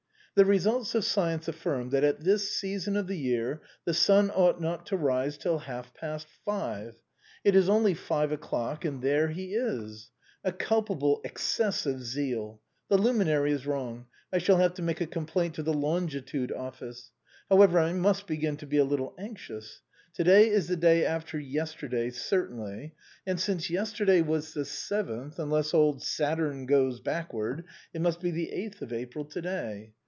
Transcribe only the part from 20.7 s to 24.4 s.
day after yesterday, certainly; and since yesterday